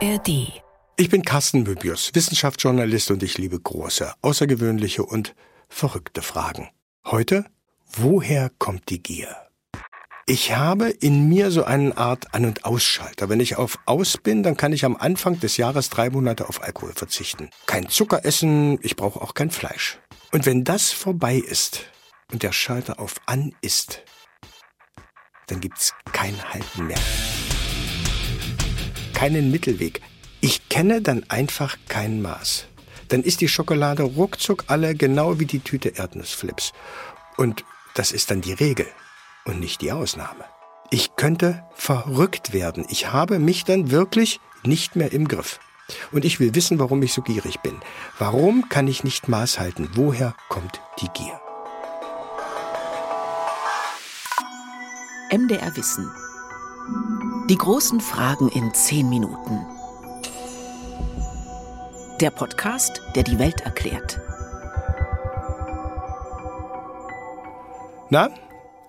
[0.00, 0.62] ARD.
[0.96, 5.34] Ich bin Carsten Möbius, Wissenschaftsjournalist und ich liebe große, außergewöhnliche und
[5.68, 6.70] verrückte Fragen.
[7.04, 7.44] Heute,
[7.96, 9.34] woher kommt die Gier?
[10.26, 13.28] Ich habe in mir so eine Art An- und Ausschalter.
[13.28, 16.62] Wenn ich auf Aus bin, dann kann ich am Anfang des Jahres drei Monate auf
[16.62, 17.50] Alkohol verzichten.
[17.66, 19.98] Kein Zucker essen, ich brauche auch kein Fleisch.
[20.30, 21.86] Und wenn das vorbei ist
[22.30, 24.02] und der Schalter auf An ist,
[25.48, 26.98] dann gibt's kein Halten mehr.
[29.18, 30.00] Keinen Mittelweg.
[30.40, 32.66] Ich kenne dann einfach kein Maß.
[33.08, 36.72] Dann ist die Schokolade ruckzuck alle genau wie die Tüte Erdnussflips.
[37.36, 38.86] Und das ist dann die Regel
[39.44, 40.44] und nicht die Ausnahme.
[40.92, 42.86] Ich könnte verrückt werden.
[42.90, 45.58] Ich habe mich dann wirklich nicht mehr im Griff.
[46.12, 47.74] Und ich will wissen, warum ich so gierig bin.
[48.20, 49.88] Warum kann ich nicht Maß halten?
[49.94, 51.40] Woher kommt die Gier?
[55.36, 56.08] MDR Wissen.
[57.48, 59.64] Die großen Fragen in zehn Minuten.
[62.20, 64.20] Der Podcast, der die Welt erklärt.
[68.10, 68.28] Na,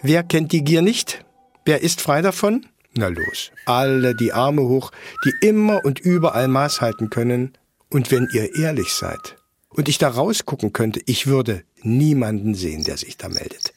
[0.00, 1.22] wer kennt die Gier nicht?
[1.66, 2.64] Wer ist frei davon?
[2.94, 4.90] Na los, alle die Arme hoch,
[5.26, 7.58] die immer und überall Maß halten können.
[7.90, 9.36] Und wenn ihr ehrlich seid
[9.68, 13.74] und ich da rausgucken könnte, ich würde niemanden sehen, der sich da meldet.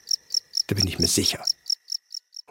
[0.68, 1.44] Da bin ich mir sicher.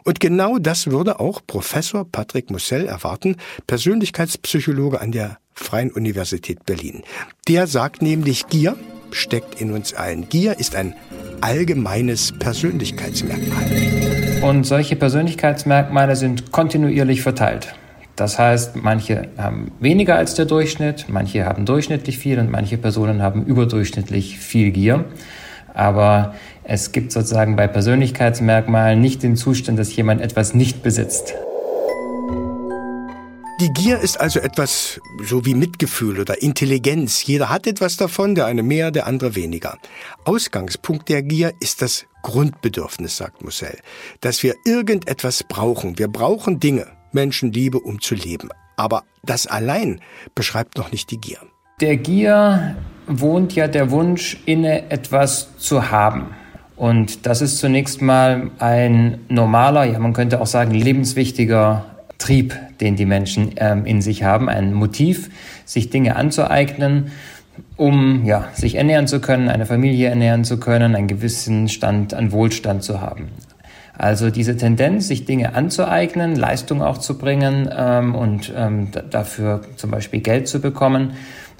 [0.09, 3.35] Und genau das würde auch Professor Patrick Mussel erwarten,
[3.67, 7.03] Persönlichkeitspsychologe an der Freien Universität Berlin.
[7.47, 8.75] Der sagt nämlich, Gier
[9.11, 10.27] steckt in uns allen.
[10.27, 10.95] Gier ist ein
[11.41, 14.41] allgemeines Persönlichkeitsmerkmal.
[14.41, 17.75] Und solche Persönlichkeitsmerkmale sind kontinuierlich verteilt.
[18.15, 23.21] Das heißt, manche haben weniger als der Durchschnitt, manche haben durchschnittlich viel und manche Personen
[23.21, 25.05] haben überdurchschnittlich viel Gier.
[25.79, 26.35] Aber
[26.65, 31.35] es gibt sozusagen bei Persönlichkeitsmerkmalen nicht den Zustand, dass jemand etwas nicht besitzt.
[33.61, 37.25] Die Gier ist also etwas so wie Mitgefühl oder Intelligenz.
[37.25, 39.77] Jeder hat etwas davon, der eine mehr, der andere weniger.
[40.25, 43.77] Ausgangspunkt der Gier ist das Grundbedürfnis, sagt Mussel,
[44.19, 45.97] dass wir irgendetwas brauchen.
[45.97, 48.49] Wir brauchen Dinge, Menschenliebe, um zu leben.
[48.75, 50.01] Aber das allein
[50.35, 51.39] beschreibt noch nicht die Gier.
[51.79, 52.75] Der Gier
[53.09, 56.27] wohnt ja der Wunsch inne, etwas zu haben.
[56.75, 61.85] Und das ist zunächst mal ein normaler, ja man könnte auch sagen lebenswichtiger
[62.19, 65.29] Trieb, den die Menschen ähm, in sich haben, ein Motiv,
[65.65, 67.11] sich Dinge anzueignen,
[67.75, 72.31] um ja, sich ernähren zu können, eine Familie ernähren zu können, einen gewissen Stand an
[72.31, 73.29] Wohlstand zu haben.
[73.97, 79.91] Also diese Tendenz, sich Dinge anzueignen, Leistung auch zu bringen ähm, und ähm, dafür zum
[79.91, 81.15] Beispiel Geld zu bekommen,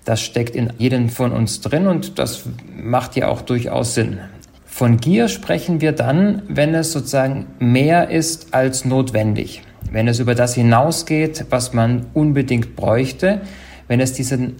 [0.09, 4.17] das steckt in jedem von uns drin und das macht ja auch durchaus Sinn.
[4.65, 9.61] Von Gier sprechen wir dann, wenn es sozusagen mehr ist als notwendig,
[9.91, 13.41] wenn es über das hinausgeht, was man unbedingt bräuchte,
[13.87, 14.55] wenn es diesen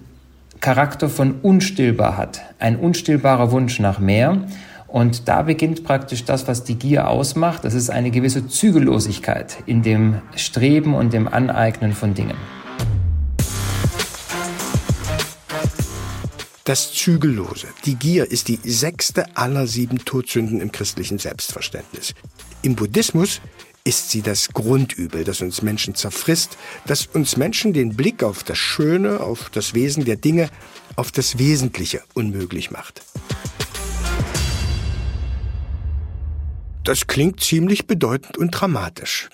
[0.59, 4.43] Charakter von unstillbar hat, ein unstillbarer Wunsch nach mehr.
[4.87, 7.63] Und da beginnt praktisch das, was die Gier ausmacht.
[7.63, 12.37] Das ist eine gewisse Zügellosigkeit in dem Streben und dem Aneignen von Dingen.
[16.69, 22.13] Das Zügellose, die Gier, ist die sechste aller sieben Todsünden im christlichen Selbstverständnis.
[22.61, 23.41] Im Buddhismus
[23.83, 28.59] ist sie das Grundübel, das uns Menschen zerfrisst, das uns Menschen den Blick auf das
[28.59, 30.51] Schöne, auf das Wesen der Dinge,
[30.95, 33.01] auf das Wesentliche unmöglich macht.
[36.83, 39.29] Das klingt ziemlich bedeutend und dramatisch.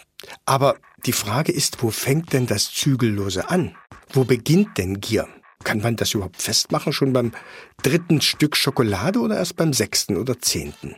[0.45, 3.75] Aber die Frage ist, wo fängt denn das Zügellose an?
[4.13, 5.27] Wo beginnt denn Gier?
[5.65, 7.31] Kann man das überhaupt festmachen, schon beim
[7.81, 10.95] dritten Stück Schokolade oder erst beim sechsten oder zehnten?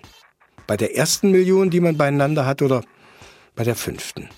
[0.67, 2.83] Bei der ersten Million, die man beieinander hat oder
[3.55, 4.29] bei der fünften?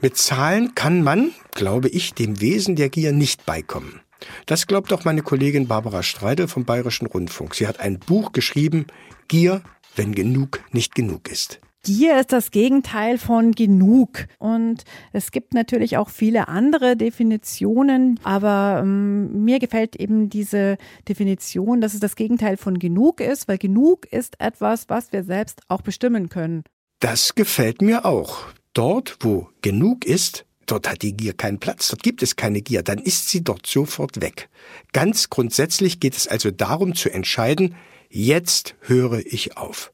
[0.00, 4.00] Mit Zahlen kann man, glaube ich, dem Wesen der Gier nicht beikommen.
[4.46, 7.56] Das glaubt auch meine Kollegin Barbara Streidel vom Bayerischen Rundfunk.
[7.56, 8.86] Sie hat ein Buch geschrieben,
[9.26, 9.60] Gier,
[9.96, 11.60] wenn genug nicht genug ist.
[11.84, 14.26] Gier ist das Gegenteil von genug.
[14.38, 20.78] Und es gibt natürlich auch viele andere Definitionen, aber ähm, mir gefällt eben diese
[21.08, 25.60] Definition, dass es das Gegenteil von genug ist, weil genug ist etwas, was wir selbst
[25.68, 26.64] auch bestimmen können.
[27.00, 28.38] Das gefällt mir auch.
[28.72, 32.82] Dort, wo genug ist, dort hat die Gier keinen Platz, dort gibt es keine Gier,
[32.82, 34.48] dann ist sie dort sofort weg.
[34.92, 37.76] Ganz grundsätzlich geht es also darum zu entscheiden,
[38.08, 39.93] jetzt höre ich auf.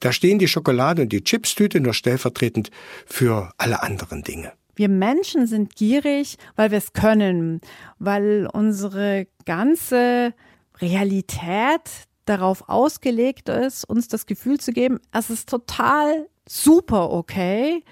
[0.00, 2.70] Da stehen die Schokolade und die Chipstüte nur stellvertretend
[3.06, 4.52] für alle anderen Dinge.
[4.76, 7.60] Wir Menschen sind gierig, weil wir es können,
[7.98, 10.34] weil unsere ganze
[10.80, 17.84] Realität darauf ausgelegt ist, uns das Gefühl zu geben, es ist total super okay,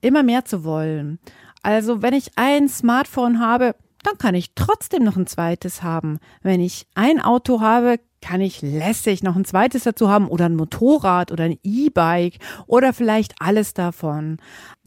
[0.00, 1.18] immer mehr zu wollen.
[1.62, 6.18] Also wenn ich ein Smartphone habe, dann kann ich trotzdem noch ein zweites haben.
[6.42, 10.56] Wenn ich ein Auto habe, kann ich lässig noch ein zweites dazu haben oder ein
[10.56, 14.38] Motorrad oder ein E-Bike oder vielleicht alles davon.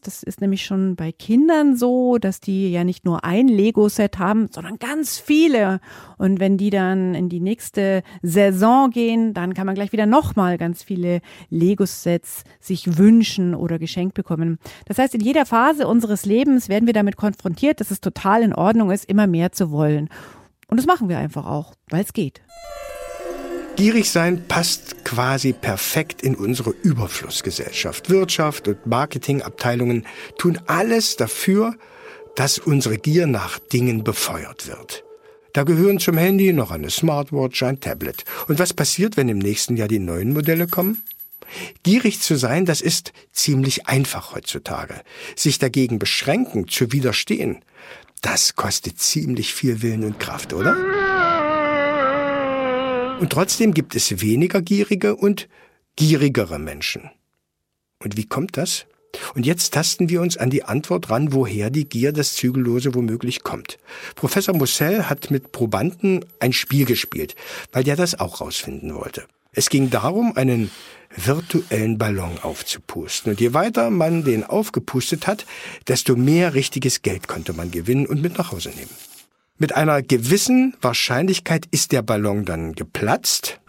[0.01, 4.49] Das ist nämlich schon bei Kindern so, dass die ja nicht nur ein Lego-Set haben,
[4.51, 5.79] sondern ganz viele.
[6.17, 10.59] Und wenn die dann in die nächste Saison gehen, dann kann man gleich wieder nochmal
[10.59, 14.59] ganz viele Lego-Sets sich wünschen oder geschenkt bekommen.
[14.85, 18.53] Das heißt, in jeder Phase unseres Lebens werden wir damit konfrontiert, dass es total in
[18.53, 20.09] Ordnung ist, immer mehr zu wollen.
[20.67, 22.41] Und das machen wir einfach auch, weil es geht.
[23.75, 28.09] Gierig sein passt quasi perfekt in unsere Überflussgesellschaft.
[28.09, 30.05] Wirtschaft und Marketingabteilungen
[30.37, 31.75] tun alles dafür,
[32.35, 35.03] dass unsere Gier nach Dingen befeuert wird.
[35.51, 38.23] Da gehören zum Handy noch eine Smartwatch, ein Tablet.
[38.47, 41.03] Und was passiert, wenn im nächsten Jahr die neuen Modelle kommen?
[41.83, 45.01] Gierig zu sein, das ist ziemlich einfach heutzutage.
[45.35, 47.59] Sich dagegen beschränken, zu widerstehen,
[48.21, 50.75] das kostet ziemlich viel Willen und Kraft, oder?
[53.19, 55.47] Und trotzdem gibt es weniger gierige und
[55.95, 57.09] gierigere Menschen.
[58.03, 58.85] Und wie kommt das?
[59.33, 63.43] Und jetzt tasten wir uns an die Antwort ran, woher die Gier, das Zügellose womöglich
[63.43, 63.77] kommt.
[64.15, 67.35] Professor Mussel hat mit Probanden ein Spiel gespielt,
[67.71, 69.25] weil der das auch rausfinden wollte.
[69.53, 70.69] Es ging darum, einen
[71.15, 73.31] virtuellen Ballon aufzupusten.
[73.31, 75.45] Und je weiter man den aufgepustet hat,
[75.87, 78.89] desto mehr richtiges Geld konnte man gewinnen und mit nach Hause nehmen.
[79.57, 83.61] Mit einer gewissen Wahrscheinlichkeit ist der Ballon dann geplatzt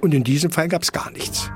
[0.00, 1.50] und in diesem Fall gab es gar nichts.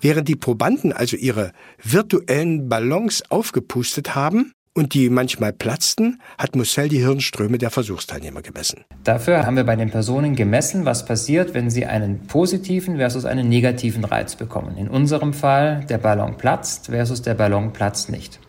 [0.00, 6.88] Während die Probanden also ihre virtuellen Ballons aufgepustet haben und die manchmal platzten, hat Mussel
[6.88, 8.84] die Hirnströme der Versuchsteilnehmer gemessen.
[9.04, 13.48] Dafür haben wir bei den Personen gemessen, was passiert, wenn sie einen positiven versus einen
[13.48, 14.76] negativen Reiz bekommen.
[14.76, 18.40] In unserem Fall der Ballon platzt versus der Ballon platzt nicht.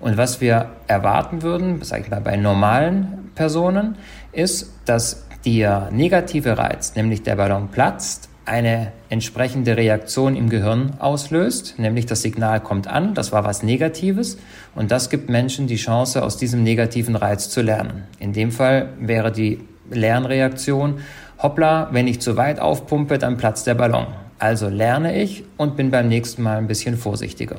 [0.00, 3.96] Und was wir erwarten würden, sage ich mal bei normalen Personen,
[4.32, 11.78] ist, dass der negative Reiz, nämlich der Ballon platzt, eine entsprechende Reaktion im Gehirn auslöst,
[11.78, 14.38] nämlich das Signal kommt an, das war was Negatives
[14.74, 18.04] und das gibt Menschen die Chance, aus diesem negativen Reiz zu lernen.
[18.20, 19.60] In dem Fall wäre die
[19.90, 21.00] Lernreaktion,
[21.42, 24.06] hoppla, wenn ich zu weit aufpumpe, dann platzt der Ballon.
[24.38, 27.56] Also lerne ich und bin beim nächsten Mal ein bisschen vorsichtiger.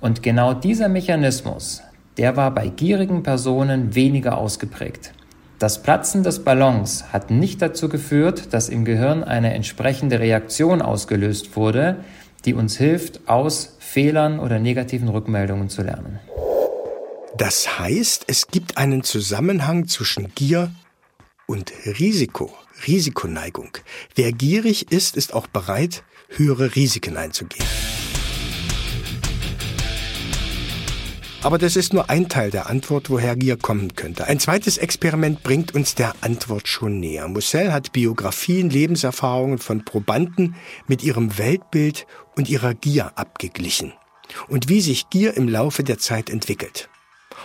[0.00, 1.82] Und genau dieser Mechanismus,
[2.16, 5.12] der war bei gierigen Personen weniger ausgeprägt.
[5.58, 11.54] Das Platzen des Ballons hat nicht dazu geführt, dass im Gehirn eine entsprechende Reaktion ausgelöst
[11.54, 11.96] wurde,
[12.46, 16.18] die uns hilft, aus Fehlern oder negativen Rückmeldungen zu lernen.
[17.36, 20.70] Das heißt, es gibt einen Zusammenhang zwischen Gier
[21.46, 22.50] und Risiko,
[22.86, 23.70] Risikoneigung.
[24.14, 27.66] Wer gierig ist, ist auch bereit, höhere Risiken einzugehen.
[31.42, 34.26] Aber das ist nur ein Teil der Antwort, woher Gier kommen könnte.
[34.26, 37.28] Ein zweites Experiment bringt uns der Antwort schon näher.
[37.28, 40.54] Mussel hat Biografien, Lebenserfahrungen von Probanden
[40.86, 42.06] mit ihrem Weltbild
[42.36, 43.94] und ihrer Gier abgeglichen.
[44.48, 46.90] Und wie sich Gier im Laufe der Zeit entwickelt.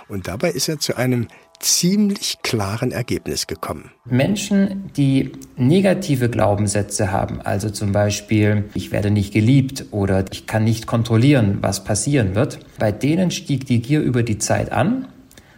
[0.09, 1.30] Und dabei ist er zu einem
[1.60, 3.92] ziemlich klaren Ergebnis gekommen.
[4.06, 10.63] Menschen, die negative Glaubenssätze haben, also zum Beispiel, ich werde nicht geliebt oder ich kann
[10.63, 15.07] nicht kontrollieren, was passieren wird, bei denen stieg die Gier über die Zeit an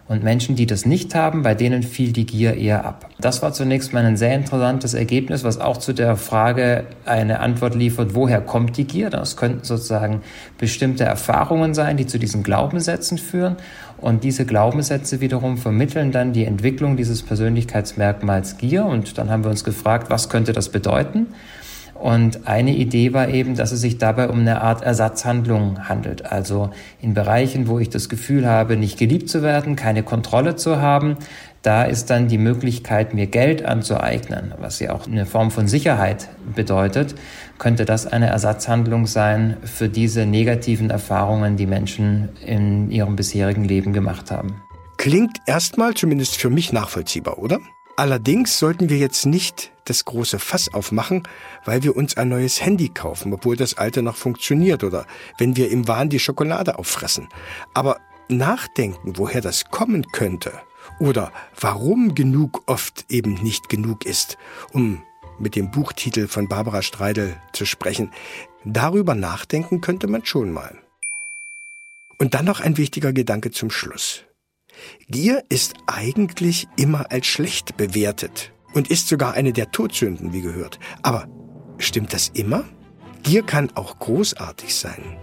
[0.07, 3.09] und Menschen, die das nicht haben, bei denen fiel die Gier eher ab.
[3.19, 7.75] Das war zunächst mal ein sehr interessantes Ergebnis, was auch zu der Frage eine Antwort
[7.75, 9.09] liefert, woher kommt die Gier?
[9.09, 10.21] Das könnten sozusagen
[10.57, 13.57] bestimmte Erfahrungen sein, die zu diesen Glaubenssätzen führen.
[13.99, 18.85] Und diese Glaubenssätze wiederum vermitteln dann die Entwicklung dieses Persönlichkeitsmerkmals Gier.
[18.85, 21.27] Und dann haben wir uns gefragt, was könnte das bedeuten?
[21.95, 26.31] Und eine Idee war eben, dass es sich dabei um eine Art Ersatzhandlung handelt.
[26.31, 26.69] Also
[27.01, 31.17] in Bereichen, wo ich das Gefühl habe, nicht geliebt zu werden, keine Kontrolle zu haben,
[31.67, 36.29] da ist dann die Möglichkeit, mir Geld anzueignen, was ja auch eine Form von Sicherheit
[36.55, 37.15] bedeutet,
[37.57, 43.91] könnte das eine Ersatzhandlung sein für diese negativen Erfahrungen, die Menschen in ihrem bisherigen Leben
[43.91, 44.61] gemacht haben.
[44.95, 47.59] Klingt erstmal zumindest für mich nachvollziehbar, oder?
[47.97, 51.23] Allerdings sollten wir jetzt nicht das große Fass aufmachen,
[51.65, 55.05] weil wir uns ein neues Handy kaufen, obwohl das alte noch funktioniert oder
[55.37, 57.27] wenn wir im Wahn die Schokolade auffressen.
[57.73, 57.97] Aber
[58.29, 60.53] nachdenken, woher das kommen könnte
[60.99, 64.37] oder warum genug oft eben nicht genug ist,
[64.71, 65.01] um
[65.39, 68.11] mit dem Buchtitel von Barbara Streidel zu sprechen,
[68.65, 70.77] darüber nachdenken könnte man schon mal.
[72.17, 74.23] Und dann noch ein wichtiger Gedanke zum Schluss.
[75.07, 80.79] Gier ist eigentlich immer als schlecht bewertet und ist sogar eine der Todsünden, wie gehört.
[81.03, 81.27] Aber
[81.77, 82.65] stimmt das immer?
[83.23, 85.17] Gier kann auch großartig sein.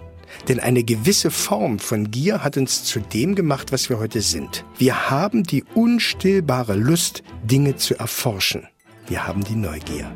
[0.49, 4.65] Denn eine gewisse Form von Gier hat uns zu dem gemacht, was wir heute sind.
[4.79, 8.67] Wir haben die unstillbare Lust, Dinge zu erforschen.
[9.07, 10.11] Wir haben die Neugier.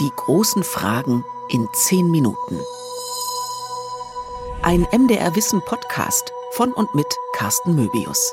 [0.00, 2.58] Die großen Fragen in zehn Minuten.
[4.62, 8.32] Ein MDR Wissen Podcast von und mit Carsten Möbius.